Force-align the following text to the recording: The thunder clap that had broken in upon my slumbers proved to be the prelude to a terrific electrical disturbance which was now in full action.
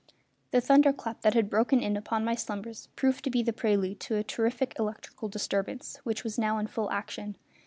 The 0.49 0.61
thunder 0.61 0.91
clap 0.93 1.21
that 1.21 1.35
had 1.35 1.47
broken 1.47 1.79
in 1.79 1.95
upon 1.95 2.25
my 2.25 2.33
slumbers 2.33 2.87
proved 2.95 3.23
to 3.23 3.29
be 3.29 3.43
the 3.43 3.53
prelude 3.53 3.99
to 3.99 4.15
a 4.15 4.23
terrific 4.23 4.73
electrical 4.79 5.29
disturbance 5.29 5.97
which 5.97 6.23
was 6.23 6.39
now 6.39 6.57
in 6.57 6.65
full 6.65 6.89
action. 6.89 7.37